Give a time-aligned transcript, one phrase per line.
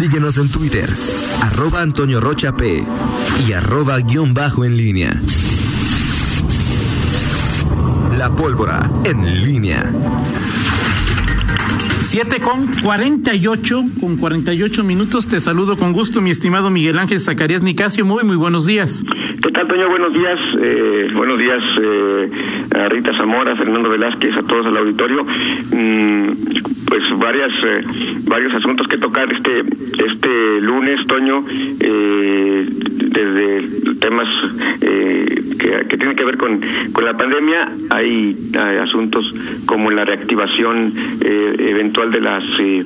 [0.00, 0.88] Síguenos en Twitter,
[1.42, 2.82] arroba Antonio Rocha P
[3.46, 5.12] y arroba guion bajo en línea.
[8.16, 9.82] La pólvora en línea.
[12.10, 15.28] 7 con 48, con 48 minutos.
[15.28, 18.06] Te saludo con gusto, mi estimado Miguel Ángel Zacarías Nicasio.
[18.06, 19.04] Muy, muy buenos días.
[19.06, 19.88] ¿Qué tal, Toño?
[19.88, 20.40] Buenos días.
[20.60, 22.30] Eh, buenos días eh,
[22.74, 25.24] a Rita Zamora, Fernando Velázquez, a todos al auditorio.
[25.72, 26.30] Mm,
[26.90, 27.80] pues varias, eh,
[28.28, 31.38] varios asuntos que tocar este, este lunes, Toño,
[31.80, 34.28] eh, desde temas
[34.82, 36.60] eh, que, que tienen que ver con,
[36.92, 37.68] con la pandemia.
[37.90, 38.36] Hay,
[38.80, 39.32] asuntos
[39.66, 40.92] como la reactivación
[41.24, 42.84] eh, eventual de las eh,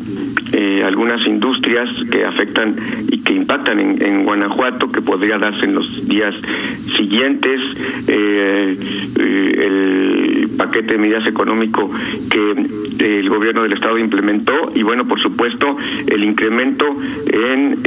[0.53, 2.75] eh, algunas industrias que afectan
[3.11, 6.35] y que impactan en, en Guanajuato, que podría darse en los días
[6.97, 7.61] siguientes,
[8.09, 8.77] eh,
[9.17, 11.91] el paquete de medidas económico
[12.31, 16.87] que el gobierno del estado implementó y bueno, por supuesto, el incremento
[17.33, 17.79] en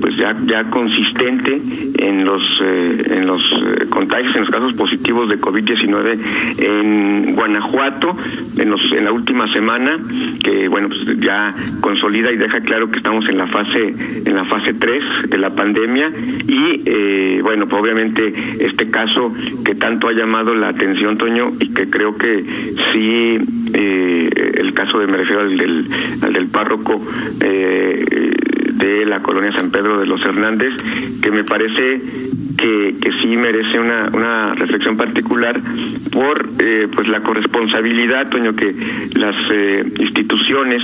[0.00, 5.28] pues ya ya consistente en los eh, en los eh, contagios, en los casos positivos
[5.28, 6.18] de COVID-19
[6.64, 8.16] en Guanajuato
[8.58, 9.96] en los en la última semana
[10.42, 14.44] que bueno, pues ya consolida y deja claro que estamos en la fase en la
[14.44, 16.08] fase 3 de la pandemia.
[16.46, 19.32] Y eh, bueno, pues obviamente este caso
[19.64, 22.44] que tanto ha llamado la atención Toño y que creo que
[22.92, 23.38] sí
[23.74, 25.84] el caso de me refiero al del,
[26.22, 27.00] al del párroco
[27.42, 28.04] eh,
[28.78, 30.74] de la colonia San Pedro de los Hernández
[31.22, 32.00] que me parece
[32.56, 35.60] que, que sí merece una, una reflexión particular
[36.10, 38.74] por eh, pues la corresponsabilidad Toño que
[39.14, 40.82] las eh, instituciones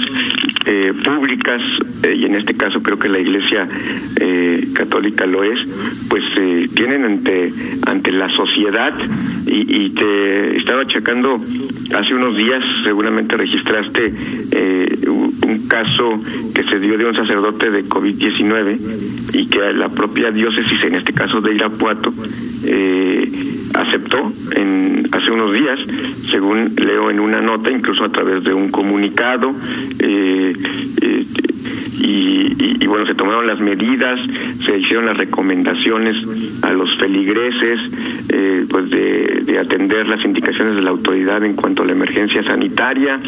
[0.66, 1.60] eh, públicas
[2.04, 3.66] eh, y en este caso creo que la Iglesia
[4.20, 5.58] eh, católica lo es
[6.08, 7.52] pues eh, tienen ante
[7.86, 8.92] ante la sociedad.
[9.46, 11.40] Y, y te estaba checando
[11.94, 14.12] hace unos días seguramente registraste
[14.52, 16.12] eh, un caso
[16.54, 18.78] que se dio de un sacerdote de COVID-19
[19.34, 22.12] y que la propia diócesis, en este caso de Irapuato,
[22.66, 23.28] eh,
[23.74, 24.18] aceptó
[24.56, 25.78] en, hace unos días,
[26.30, 29.50] según leo en una nota, incluso a través de un comunicado,
[29.98, 30.52] eh,
[31.02, 31.11] eh,
[32.02, 34.18] y, y, bueno, se tomaron las medidas,
[34.64, 36.16] se hicieron las recomendaciones
[36.62, 37.80] a los feligreses,
[38.32, 42.42] eh, pues de, de, atender las indicaciones de la autoridad en cuanto a la emergencia
[42.42, 43.20] sanitaria,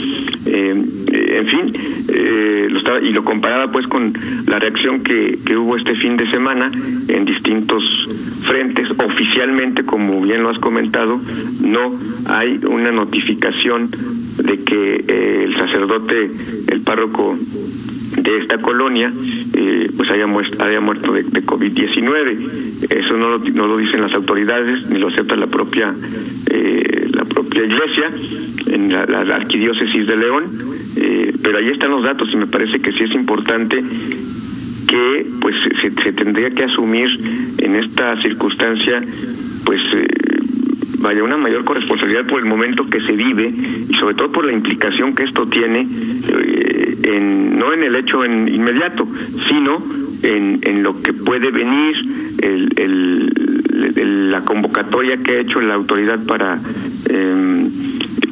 [0.46, 1.72] eh, en fin,
[2.12, 4.12] eh, lo estaba, y lo comparaba pues con
[4.48, 6.70] la reacción que, que hubo este fin de semana
[7.08, 7.84] en distintos
[8.44, 11.20] frentes, oficialmente, como bien lo has comentado,
[11.64, 11.92] no
[12.28, 16.28] hay una notificación de que eh, el sacerdote,
[16.68, 17.36] el párroco
[18.16, 19.12] de esta colonia
[19.54, 22.90] eh, pues haya, muerto, haya muerto de, de COVID-19.
[22.90, 25.92] Eso no lo, no lo dicen las autoridades ni lo acepta la propia
[26.50, 28.10] eh, la propia iglesia
[28.72, 30.44] en la, arquidiócesis de León.
[30.96, 33.82] Eh, pero ahí están los datos y me parece que sí es importante
[34.88, 37.08] que pues se, se tendría que asumir
[37.58, 39.00] en esta circunstancia
[39.64, 40.06] pues eh,
[41.04, 44.52] vaya una mayor corresponsabilidad por el momento que se vive y sobre todo por la
[44.52, 46.73] implicación que esto tiene eh,
[47.04, 49.06] en, no en el hecho en inmediato
[49.48, 49.76] sino
[50.22, 51.96] en, en lo que puede venir
[52.42, 56.58] el, el, la convocatoria que ha hecho la autoridad para
[57.10, 57.68] eh,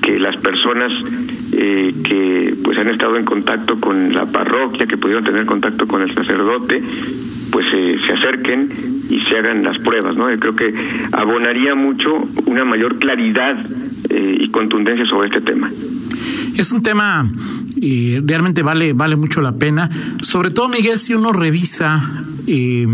[0.03, 0.93] que las personas
[1.55, 6.03] eh, que pues han estado en contacto con la parroquia, que pudieron tener contacto con
[6.03, 6.83] el sacerdote,
[7.53, 8.69] pues eh, se acerquen
[9.11, 10.31] y se hagan las pruebas, ¿no?
[10.31, 10.75] Yo creo que
[11.13, 12.09] abonaría mucho
[12.47, 13.59] una mayor claridad
[14.11, 15.71] eh, y contundencia sobre este tema.
[16.57, 17.31] Es un tema
[17.77, 19.91] y realmente vale vale mucho la pena,
[20.23, 22.03] sobre todo Miguel si uno revisa
[22.47, 22.87] eh,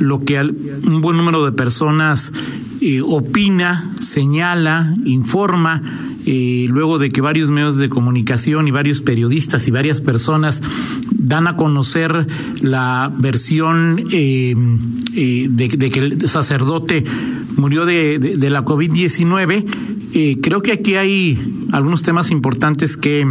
[0.00, 2.32] lo que un buen número de personas
[2.80, 5.82] eh, opina, señala, informa
[6.26, 10.62] eh, luego de que varios medios de comunicación y varios periodistas y varias personas
[11.10, 12.26] dan a conocer
[12.62, 14.54] la versión eh,
[15.14, 17.04] eh, de, que el sacerdote
[17.56, 19.66] murió de la COVID-19,
[20.14, 21.38] eh, creo que aquí hay
[21.72, 23.26] algunos temas importantes que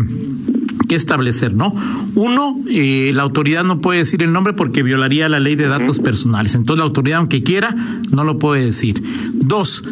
[0.88, 1.74] que establecer, ¿no?
[2.16, 6.00] Uno, eh, la autoridad no puede decir el nombre porque violaría la ley de datos
[6.00, 6.56] personales.
[6.56, 7.76] Entonces la autoridad, aunque quiera,
[8.12, 9.02] no lo puede decir.
[9.34, 9.84] Dos,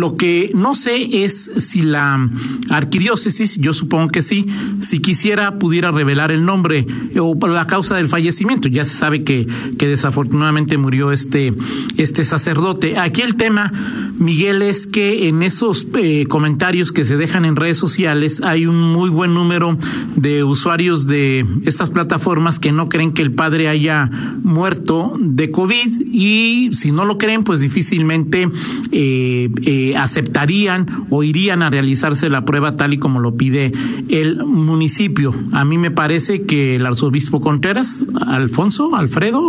[0.00, 2.28] lo que no sé es si la
[2.70, 4.46] arquidiócesis, yo supongo que sí,
[4.80, 6.86] si quisiera pudiera revelar el nombre
[7.18, 8.68] o la causa del fallecimiento.
[8.68, 9.46] Ya se sabe que,
[9.78, 11.54] que desafortunadamente murió este,
[11.96, 12.98] este sacerdote.
[12.98, 13.72] Aquí el tema,
[14.18, 18.80] Miguel, es que en esos eh, comentarios que se dejan en redes sociales hay un
[18.80, 19.78] muy buen número
[20.16, 24.10] de usuarios de estas plataformas que no creen que el padre haya
[24.42, 28.48] muerto de COVID y si no lo creen, pues difícilmente
[28.92, 33.72] eh, eh, eh, aceptarían o irían a realizarse la prueba tal y como lo pide
[34.08, 35.34] el municipio.
[35.52, 39.40] A mí me parece que el arzobispo Contreras, Alfonso, Alfredo,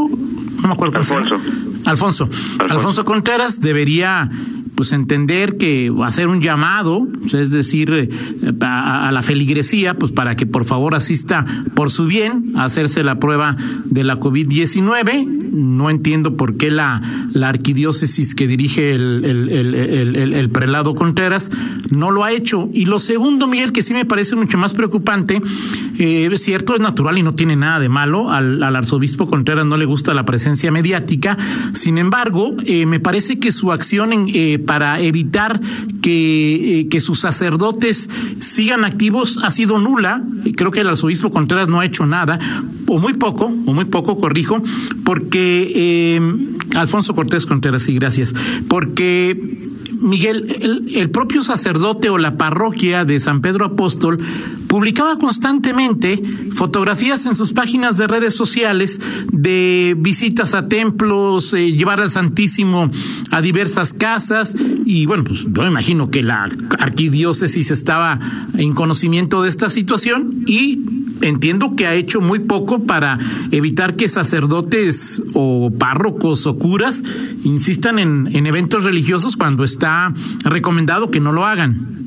[0.61, 1.35] no me acuerdo Alfonso.
[1.85, 2.29] Alfonso.
[2.69, 4.29] Alfonso Contreras debería
[4.77, 8.09] pues entender que hacer un llamado, es decir, eh,
[8.61, 11.43] a, la feligresía, pues para que por favor asista
[11.73, 15.25] por su bien a hacerse la prueba de la COVID-19.
[15.51, 17.01] No entiendo por qué la,
[17.33, 21.49] la arquidiócesis que dirige el, el, prelado Contreras
[21.89, 22.69] no lo ha hecho.
[22.71, 25.41] Y lo segundo, Miguel, que sí me parece mucho más preocupante,
[25.99, 28.31] eh, es cierto, es natural y no tiene nada de malo.
[28.31, 31.37] Al, arzobispo Contreras no le gusta la presencia mediática.
[31.73, 34.27] Sin embargo, eh, me parece que su acción en
[34.65, 35.59] para evitar
[36.01, 38.09] que, eh, que sus sacerdotes
[38.39, 40.23] sigan activos ha sido nula.
[40.55, 42.39] Creo que el arzobispo Contreras no ha hecho nada,
[42.87, 44.61] o muy poco, o muy poco, corrijo,
[45.03, 46.21] porque eh,
[46.75, 48.33] Alfonso Cortés Contreras, sí, gracias,
[48.69, 49.37] porque
[50.01, 54.19] Miguel, el, propio sacerdote o la parroquia de San Pedro Apóstol
[54.67, 56.21] publicaba constantemente
[56.53, 58.99] fotografías en sus páginas de redes sociales
[59.31, 62.89] de visitas a templos, eh, llevar al Santísimo
[63.31, 64.55] a diversas casas
[64.85, 68.19] y bueno, pues yo me imagino que la arquidiócesis estaba
[68.55, 73.17] en conocimiento de esta situación y entiendo que ha hecho muy poco para
[73.51, 77.03] evitar que sacerdotes o párrocos o curas
[77.43, 81.97] insistan en, en eventos religiosos cuando está recomendado que no lo hagan.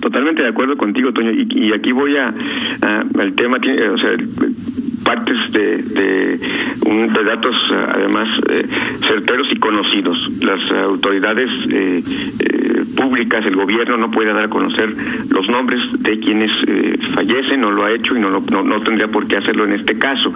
[0.00, 1.30] Totalmente de acuerdo contigo, Toño.
[1.30, 2.34] Y, aquí voy a,
[3.18, 4.10] al tema, o sea,
[5.10, 7.56] partes de, de, de datos
[7.88, 8.64] además eh,
[9.00, 10.44] certeros y conocidos.
[10.44, 12.00] Las autoridades eh,
[12.38, 14.94] eh, públicas, el gobierno no puede dar a conocer
[15.30, 16.52] los nombres de quienes
[17.12, 19.98] fallecen, no lo ha hecho y no, no, no, tendría por qué hacerlo en este
[19.98, 20.32] caso.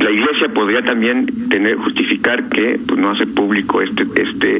[0.00, 4.56] la iglesia podría también tener justificar que pues, no hace público este este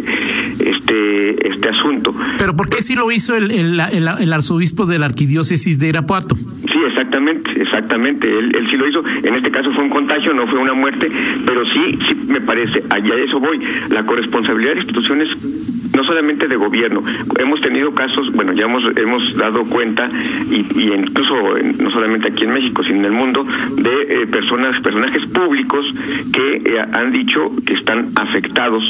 [0.60, 4.98] este este asunto pero por qué sí lo hizo el, el, el, el arzobispo de
[4.98, 6.36] la arquidiócesis de Irapuato
[6.74, 9.00] sí exactamente exactamente, él, él sí lo hizo.
[9.22, 11.08] En este caso fue un contagio, no fue una muerte,
[11.46, 13.60] pero sí, sí me parece, allá eso voy,
[13.90, 17.02] la corresponsabilidad de instituciones no solamente de gobierno,
[17.38, 20.08] hemos tenido casos, bueno, ya hemos, hemos dado cuenta,
[20.50, 21.34] y, y incluso
[21.80, 23.44] no solamente aquí en México, sino en el mundo,
[23.76, 25.86] de eh, personas, personajes públicos
[26.32, 28.82] que eh, han dicho que están afectados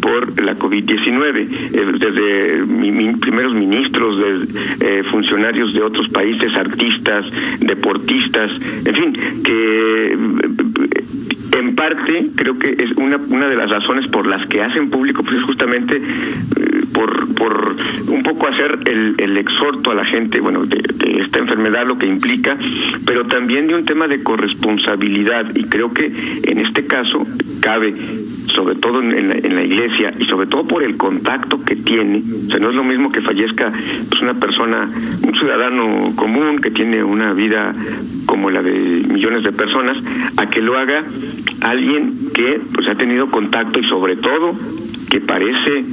[0.00, 4.18] por la COVID-19, eh, desde primeros ministros,
[4.78, 7.26] de funcionarios de otros países, artistas,
[7.60, 8.50] deportistas,
[8.86, 9.12] en fin,
[9.44, 10.16] que
[11.52, 15.22] en parte creo que es una, una de las razones por las que hacen público
[15.22, 17.76] pues es justamente eh, por, por
[18.08, 20.80] un poco hacer el, el exhorto a la gente bueno de,
[21.22, 22.54] esta enfermedad lo que implica
[23.06, 27.26] pero también de un tema de corresponsabilidad y creo que en este caso
[27.60, 27.94] cabe
[28.52, 32.18] sobre todo en la, en la, iglesia y sobre todo por el contacto que tiene.
[32.18, 33.72] O sea, no es lo mismo que fallezca
[34.10, 34.88] pues, una persona,
[35.26, 37.74] un ciudadano común que tiene una vida
[38.26, 39.98] como la de millones de personas,
[40.36, 41.02] a que lo haga
[41.62, 44.52] alguien que pues ha tenido contacto y sobre todo
[45.10, 45.84] que parece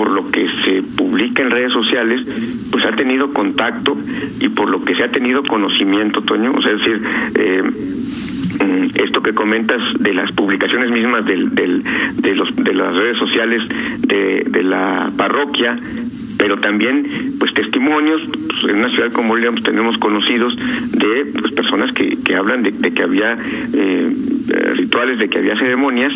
[0.00, 2.26] por lo que se publica en redes sociales,
[2.72, 3.92] pues ha tenido contacto
[4.40, 6.54] y por lo que se ha tenido conocimiento, Toño.
[6.56, 7.02] O sea, es decir,
[7.38, 11.82] eh, mm, esto que comentas de las publicaciones mismas del, del,
[12.16, 13.62] de, los, de las redes sociales
[14.06, 15.76] de, de la parroquia,
[16.38, 17.04] pero también
[17.38, 20.56] pues testimonios pues, en una ciudad como León pues, tenemos conocidos
[20.92, 23.34] de pues, personas que, que hablan de, que había
[23.74, 24.10] eh,
[24.76, 26.14] rituales de que había ceremonias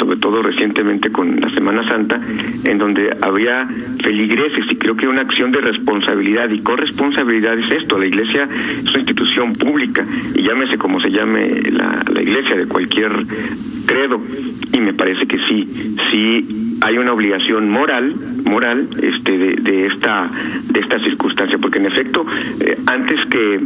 [0.00, 2.18] sobre todo recientemente con la Semana Santa,
[2.64, 3.66] en donde había
[4.02, 8.88] feligreses y creo que una acción de responsabilidad y corresponsabilidad es esto, la iglesia es
[8.88, 10.04] una institución pública
[10.34, 13.12] y llámese como se llame la, la iglesia de cualquier
[13.86, 14.16] credo
[14.72, 20.28] y me parece que sí, sí hay una obligación moral moral este de, de esta
[20.72, 22.24] de esta circunstancia porque en efecto
[22.60, 23.60] eh, antes que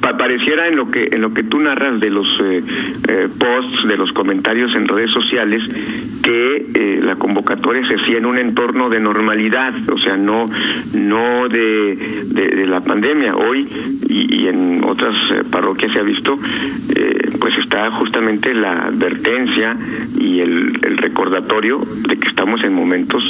[0.00, 2.62] pareciera en lo que en lo que tú narras de los eh,
[3.08, 5.62] eh, posts de los comentarios en redes sociales
[6.22, 10.44] que la convocatoria se hacía en un entorno de normalidad o sea no
[10.94, 11.96] no de,
[12.26, 13.34] de, la pandemia.
[13.34, 13.66] Hoy
[14.08, 15.14] y, y en otras
[15.50, 16.36] parroquias se ha visto
[17.40, 19.74] pues está justamente la advertencia
[20.18, 23.22] y el, el recordatorio de que estamos en momentos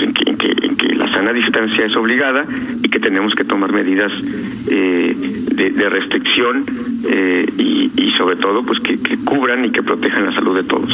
[0.00, 2.44] en que, en que, la sana distancia es obligada
[2.82, 4.12] y que tenemos que tomar medidas
[4.70, 5.14] eh,
[5.54, 6.64] de, restricción
[7.08, 10.64] eh, y, y, sobre todo pues que, que cubran y que protejan la salud de
[10.64, 10.90] todos.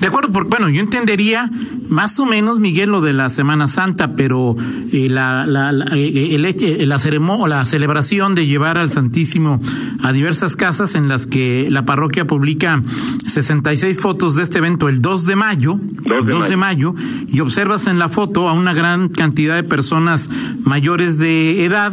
[0.00, 1.50] De acuerdo, porque bueno, yo entendería
[1.88, 4.54] más o menos, Miguel, lo de la Semana Santa, pero
[4.92, 9.60] eh, la, la, la, eh, el, eh, la, ceremonia, la celebración de llevar al Santísimo
[10.02, 12.82] a diversas casas en las que la parroquia publica
[13.26, 16.48] 66 fotos de este evento el 2 de mayo, 2 de, 2 mayo.
[16.48, 16.94] de mayo,
[17.28, 20.30] y observas en la foto a una gran cantidad de personas
[20.64, 21.92] mayores de edad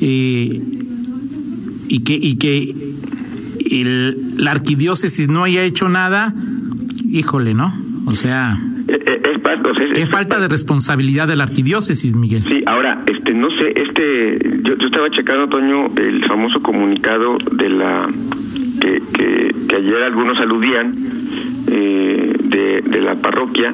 [0.00, 0.60] eh,
[1.88, 2.74] y que, y que
[3.70, 6.34] el, la arquidiócesis no haya hecho nada,
[7.12, 7.72] híjole, ¿no?
[8.06, 8.58] O sea...
[8.88, 12.42] Es, o sea, es, Qué falta de responsabilidad de la arquidiócesis, Miguel.
[12.42, 17.68] Sí, ahora, este, no sé, este, yo, yo estaba checando, Toño, el famoso comunicado de
[17.68, 18.08] la
[18.80, 20.92] que, que, que ayer algunos aludían
[21.68, 23.72] eh, de, de la parroquia.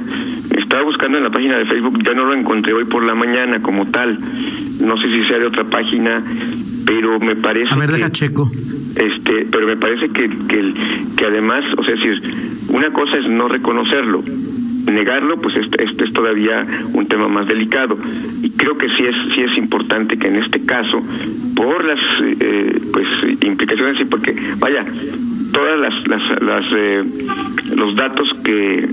[0.57, 3.61] Estaba buscando en la página de Facebook, ya no lo encontré hoy por la mañana
[3.63, 4.19] como tal.
[4.83, 6.23] No sé si sea de otra página,
[6.87, 7.73] pero me parece.
[7.73, 8.51] A ver, que, deja checo.
[8.97, 10.75] Este, pero me parece que, que,
[11.17, 14.23] que además, o sea, si es, una cosa es no reconocerlo,
[14.91, 17.97] negarlo pues este, es todavía un tema más delicado.
[18.43, 20.99] Y creo que sí es sí es importante que en este caso
[21.57, 23.07] por las eh, pues
[23.43, 24.85] implicaciones y porque vaya
[25.53, 27.05] todas las las, las eh,
[27.77, 28.89] los datos que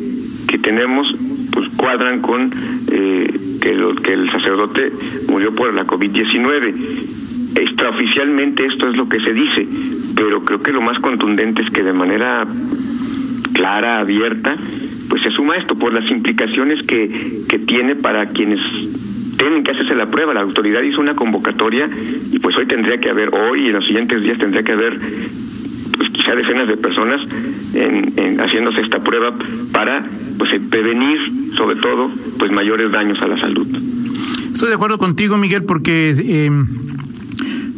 [0.48, 1.08] que tenemos
[1.52, 2.52] pues cuadran con
[2.92, 4.92] eh, que el sacerdote
[5.30, 6.74] murió por la COVID-19
[7.56, 9.68] extraoficialmente esto es lo que se dice
[10.16, 12.46] pero creo que lo más contundente es que de manera
[13.56, 14.54] clara, abierta,
[15.10, 17.10] pues se suma esto por las implicaciones que,
[17.50, 18.60] que tiene para quienes
[19.38, 20.34] tienen que hacerse la prueba.
[20.34, 21.88] La autoridad hizo una convocatoria
[22.32, 25.00] y pues hoy tendría que haber, hoy y en los siguientes días tendría que haber
[25.98, 27.22] pues quizá decenas de personas
[27.74, 29.32] en, en haciéndose esta prueba
[29.72, 30.04] para
[30.38, 31.20] pues prevenir
[31.56, 33.68] sobre todo pues mayores daños a la salud.
[34.54, 36.50] Estoy de acuerdo contigo, Miguel, porque eh,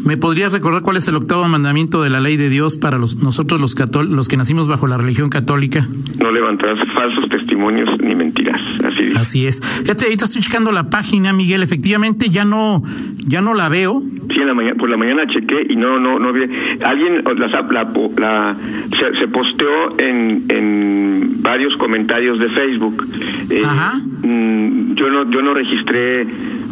[0.07, 3.17] ¿Me podrías recordar cuál es el octavo mandamiento de la ley de Dios para los,
[3.17, 3.75] nosotros los,
[4.07, 5.85] los que nacimos bajo la religión católica?
[6.21, 8.61] No levantarás falsos testimonios ni mentiras.
[8.85, 9.19] Así, dice.
[9.19, 9.61] Así es.
[9.81, 11.61] Fíjate, ahorita estoy checando la página, Miguel.
[11.61, 12.81] Efectivamente, ya no,
[13.27, 14.01] ya no la veo.
[14.29, 16.43] Sí, en la mañana, por la mañana chequé y no, no, no vi.
[16.85, 17.83] Alguien la, la,
[18.17, 18.55] la
[18.89, 23.05] se, se, posteó en, en varios comentarios de Facebook.
[23.49, 23.99] Eh, Ajá.
[24.23, 26.25] Mmm, yo no, yo no registré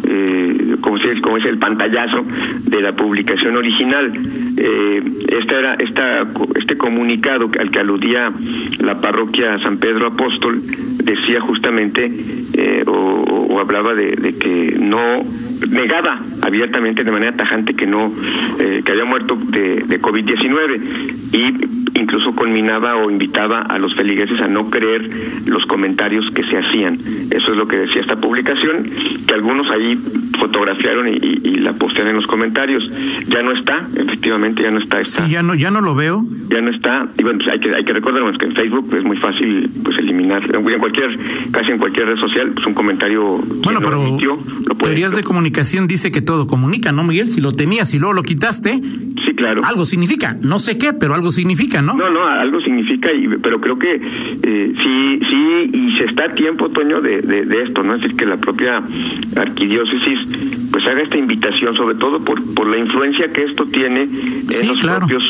[0.08, 2.20] eh, como, si, como es el pantallazo
[2.68, 4.12] de la publicación original.
[4.58, 5.02] Eh,
[5.38, 6.22] esta era, esta,
[6.54, 8.30] este comunicado al que aludía
[8.80, 10.60] la parroquia San Pedro Apóstol
[11.04, 12.10] decía justamente
[12.54, 15.22] eh, o, hablaba de, de, que no
[15.70, 18.12] negaba abiertamente de manera tajante que no
[18.60, 20.80] eh, que había muerto de, de COVID-19
[21.32, 25.08] y incluso culminaba o invitaba a los feligreses a no creer
[25.46, 26.94] los comentarios que se hacían.
[26.94, 28.84] Eso es lo que decía esta publicación,
[29.26, 29.96] que algunos ahí
[30.38, 32.90] fotografiaron y, y, y la postean en los comentarios.
[33.28, 35.00] Ya no está, efectivamente ya no está.
[35.00, 35.26] está.
[35.26, 36.24] Sí, ya no, ya no lo veo.
[36.50, 37.06] Ya no está.
[37.18, 39.98] Y bueno, pues hay que, hay que recordarnos que en Facebook es muy fácil pues
[39.98, 41.16] eliminar, en cualquier,
[41.50, 43.38] casi en cualquier red social, pues un comentario.
[43.64, 44.36] Bueno, pero emitió,
[44.66, 47.30] lo teorías de comunicación dice que todo comunica, ¿no, Miguel?
[47.30, 48.80] Si lo tenías y luego lo quitaste.
[49.36, 49.62] Claro.
[49.64, 50.36] Algo significa.
[50.40, 51.94] No sé qué, pero algo significa, ¿no?
[51.94, 56.34] No, no, algo significa, y, pero creo que eh, sí, sí, y se está a
[56.34, 57.94] tiempo, Toño, de, de, de esto, ¿no?
[57.94, 58.80] Es decir, que la propia
[59.36, 64.48] arquidiócesis pues haga esta invitación, sobre todo por, por la influencia que esto tiene en
[64.48, 65.06] sí, los claro.
[65.06, 65.22] propios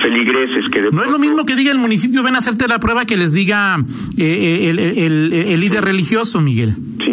[0.00, 0.68] feligreses.
[0.70, 3.04] Que de no es lo mismo que diga el municipio, ven a hacerte la prueba,
[3.04, 3.82] que les diga
[4.16, 6.74] eh, el, el, el, líder religioso, Miguel.
[6.98, 7.11] Sí.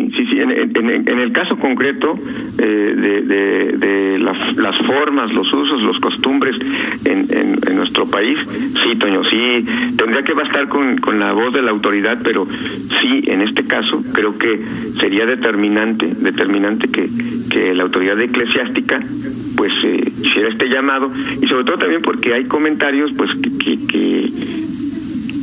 [0.52, 2.14] En, el caso concreto
[2.60, 6.56] eh, de, de, de la, las formas, los usos, los costumbres
[7.06, 9.66] en, en, nuestro país, sí, Toño, sí,
[9.98, 14.02] tendría que bastar con, con la voz de la autoridad, pero sí, en este caso,
[14.14, 14.58] creo que
[15.00, 17.08] sería determinante, determinante que,
[17.50, 18.98] que la autoridad eclesiástica
[19.56, 21.08] pues eh, hiciera este llamado
[21.42, 23.30] y sobre todo también porque hay comentarios pues
[23.62, 24.30] que, que,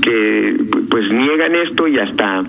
[0.02, 0.56] que
[0.88, 2.42] pues niegan esto y hasta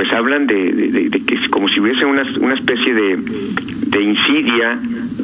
[0.00, 4.02] pues hablan de, de, de, de, que como si hubiese una, una especie de, de
[4.02, 4.78] insidia,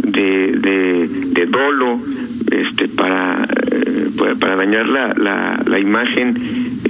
[0.04, 1.98] de, de, dolo,
[2.52, 3.42] este, para,
[3.72, 6.36] eh, para dañar la, la, la imagen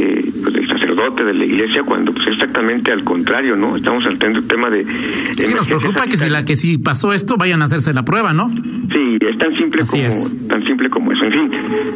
[0.00, 4.18] eh, pues del sacerdote de la iglesia cuando pues exactamente al contrario no estamos el
[4.18, 4.84] tema de
[5.32, 8.32] sí nos preocupa que si la que si pasó esto vayan a hacerse la prueba
[8.32, 10.48] no sí es tan simple así como es.
[10.48, 11.50] tan simple como fin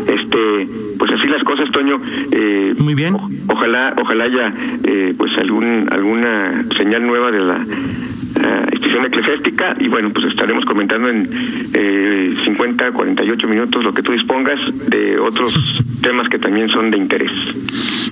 [0.06, 0.68] este
[0.98, 1.96] pues así las cosas Toño
[2.32, 4.52] eh, muy bien o, ojalá ojalá haya
[4.84, 10.64] eh, pues algún alguna señal nueva de la uh, institución eclesiástica y bueno, pues estaremos
[10.64, 11.28] comentando en
[11.74, 15.54] eh, 50, 48 minutos lo que tú dispongas de otros
[16.02, 17.30] temas que también son de interés.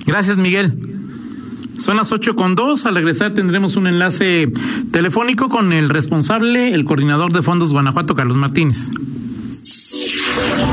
[0.05, 0.73] Gracias, Miguel.
[1.77, 2.85] Son las ocho con dos.
[2.85, 4.51] Al regresar tendremos un enlace
[4.91, 8.91] telefónico con el responsable, el coordinador de fondos Guanajuato, Carlos Martínez.